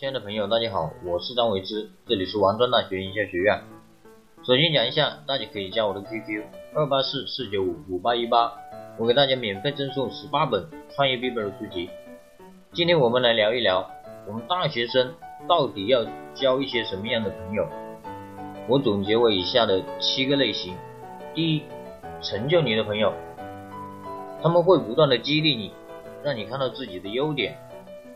[0.00, 3.60] 亲爱的朋友，大家好，我是张维之，这里是王庄大学营销学院。
[4.42, 6.42] 首先讲一下，大家可以加我的 QQ
[6.74, 8.50] 二八四四九五五八一八，
[8.96, 11.90] 我给大家免费赠送十八本创业必备的书籍。
[12.72, 13.90] 今天我们来聊一聊，
[14.26, 15.12] 我们大学生
[15.46, 16.02] 到底要
[16.34, 17.68] 交一些什么样的朋友？
[18.68, 20.74] 我总结为以下的七个类型：
[21.34, 21.62] 第一，
[22.22, 23.12] 成就你的朋友，
[24.42, 25.72] 他们会不断的激励你，
[26.24, 27.54] 让你看到自己的优点。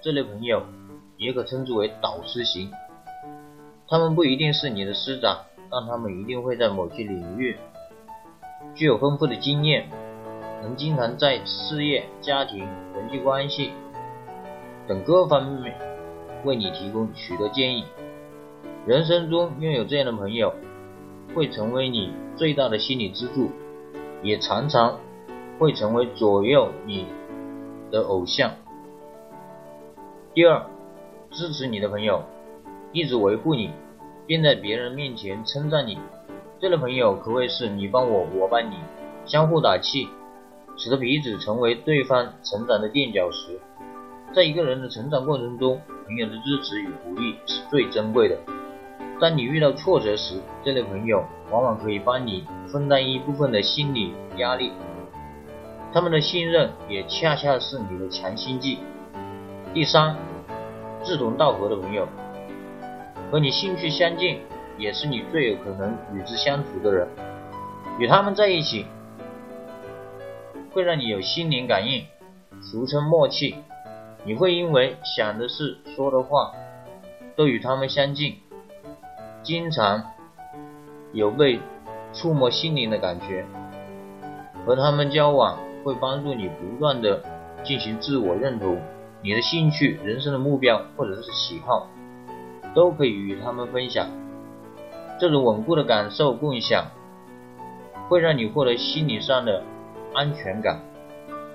[0.00, 0.62] 这类朋友。
[1.16, 2.70] 也可称之为导师型，
[3.88, 5.38] 他们不一定是你的师长，
[5.70, 7.56] 但他们一定会在某些领域
[8.74, 9.88] 具有丰富的经验，
[10.60, 13.70] 能经常在事业、家庭、人际关系
[14.88, 15.72] 等各方面
[16.44, 17.84] 为你提供许多建议。
[18.84, 20.52] 人生中拥有这样的朋友，
[21.34, 23.50] 会成为你最大的心理支柱，
[24.22, 24.98] 也常常
[25.60, 27.06] 会成为左右你
[27.92, 28.50] 的偶像。
[30.34, 30.66] 第二。
[31.34, 32.22] 支持你的朋友，
[32.92, 33.70] 一直维护你，
[34.24, 35.98] 并在别人面前称赞你，
[36.60, 38.76] 这类朋友可谓是你帮我，我帮你，
[39.26, 40.08] 相互打气，
[40.76, 43.60] 使得彼此成为对方成长的垫脚石。
[44.32, 48.38] 在一个人的成长过程中，朋友的支持与鼓励是最珍贵的。
[49.20, 54.70] 当你遇到挫折时，这类朋友往往可以帮你分担一部分的心理压力，
[55.92, 58.78] 他们的信任也恰恰是你的强心剂。
[59.72, 60.16] 第三。
[61.04, 62.08] 志同道合的朋友，
[63.30, 64.40] 和你兴趣相近，
[64.78, 67.06] 也是你最有可能与之相处的人。
[67.98, 68.86] 与他们在一起，
[70.72, 72.04] 会让你有心灵感应，
[72.62, 73.54] 俗称默契。
[74.24, 76.52] 你会因为想的事、说的话
[77.36, 78.38] 都与他们相近，
[79.42, 80.02] 经常
[81.12, 81.60] 有被
[82.14, 83.44] 触摸心灵的感觉。
[84.64, 87.22] 和他们交往，会帮助你不断的
[87.62, 88.80] 进行自我认同。
[89.24, 91.88] 你的兴趣、人生的目标或者是喜好，
[92.74, 94.06] 都可以与他们分享。
[95.18, 96.90] 这种稳固的感受共享，
[98.06, 99.64] 会让你获得心理上的
[100.12, 100.78] 安全感。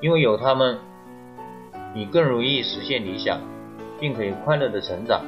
[0.01, 0.79] 因为有他们，
[1.93, 3.39] 你更容易实现理想，
[3.99, 5.23] 并可以快乐的成长。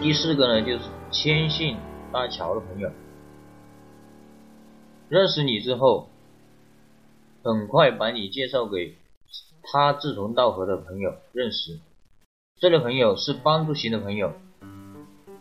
[0.00, 1.76] 第四个呢，就是牵线
[2.10, 2.90] 搭桥的朋友。
[5.10, 6.08] 认识你之后，
[7.42, 8.94] 很快把你介绍给。
[9.64, 11.78] 他志同道合的朋友认识，
[12.58, 14.32] 这类朋友是帮助型的朋友，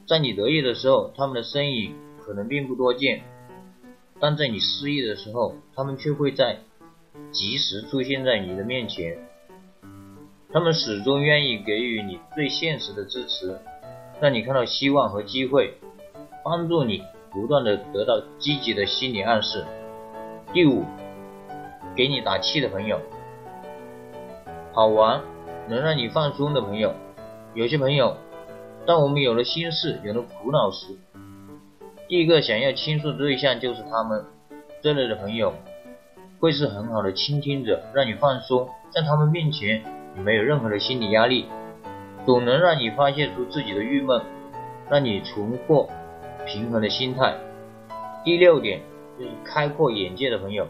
[0.07, 3.23] 在你得意的时候，他们的身影可能并不多见，
[4.19, 6.59] 但在你失意的时候，他们却会在
[7.31, 9.17] 及时出现在你的面前。
[10.53, 13.57] 他们始终愿意给予你最现实的支持，
[14.21, 15.73] 让你看到希望和机会，
[16.43, 19.65] 帮助你不断的得到积极的心理暗示。
[20.53, 20.83] 第五，
[21.95, 22.99] 给你打气的朋友。
[24.73, 25.21] 好玩，
[25.67, 26.93] 能让你放松的朋友，
[27.53, 28.15] 有些朋友，
[28.85, 30.97] 当我们有了心事、有了苦恼时，
[32.07, 34.23] 第一个想要倾诉的对象就是他们。
[34.81, 35.53] 这类的朋友，
[36.39, 39.83] 会是很好的倾听者，让你放松，在他们面前，
[40.15, 41.45] 你没有任何的心理压力，
[42.25, 44.19] 总能让你发泄出自己的郁闷，
[44.89, 45.87] 让你重获
[46.47, 47.35] 平衡的心态。
[48.23, 48.81] 第六点
[49.19, 50.65] 就是开阔眼界的朋友。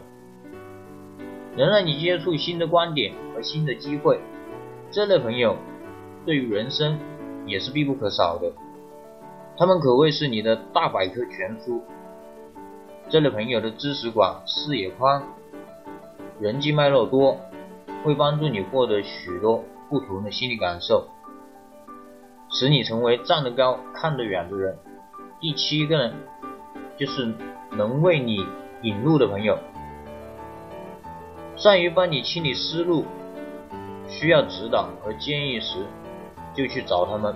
[1.56, 4.20] 能让你接触新的观点和新的机会，
[4.90, 5.56] 这类朋友
[6.24, 6.98] 对于人生
[7.46, 8.52] 也是必不可少的。
[9.58, 11.82] 他们可谓是你的大百科全书。
[13.08, 15.22] 这类朋友的知识广、视野宽、
[16.40, 17.38] 人际脉络多，
[18.02, 21.06] 会帮助你获得许多不同的心理感受，
[22.50, 24.78] 使你成为站得高、看得远的人。
[25.38, 26.14] 第七个呢，
[26.96, 27.34] 就是
[27.72, 28.46] 能为你
[28.80, 29.58] 引路的朋友。
[31.62, 33.04] 善于帮你清理思路，
[34.08, 35.86] 需要指导和建议时，
[36.52, 37.32] 就去找他们。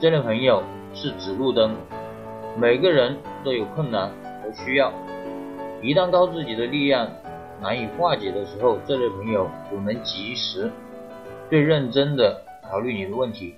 [0.00, 1.76] 这类朋友是指路灯，
[2.58, 4.10] 每个人都有困难
[4.42, 4.92] 和需要，
[5.80, 7.08] 一旦靠自己的力量
[7.62, 10.68] 难以化解的时候，这类朋友总能及时、
[11.48, 13.54] 最认真的考虑你的问题，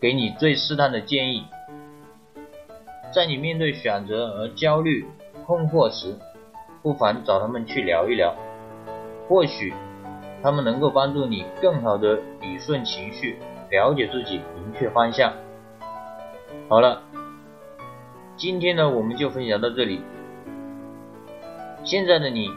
[0.00, 1.42] 给你最适当的建议。
[3.12, 5.04] 在你面对选择而焦虑、
[5.44, 6.14] 困惑时，
[6.82, 8.34] 不妨找他们去聊一聊，
[9.28, 9.72] 或许
[10.42, 13.38] 他们能够帮助你更好的理顺情绪，
[13.70, 15.32] 了解自己，明确方向。
[16.68, 17.02] 好了，
[18.36, 20.00] 今天呢我们就分享到这里。
[21.84, 22.48] 现在的你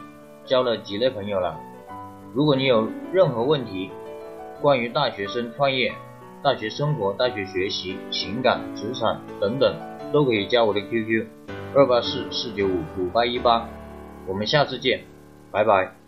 [0.44, 1.56] 交了几类朋友了？
[2.34, 3.92] 如果你有任何问题，
[4.60, 5.92] 关于大学生创业、
[6.42, 9.72] 大学生活、大学学习、情感、职场等等，
[10.12, 11.26] 都可以加我的 QQ：
[11.76, 13.68] 二八四四九五五八一八。
[14.26, 15.04] 我们下次见，
[15.50, 16.05] 拜拜。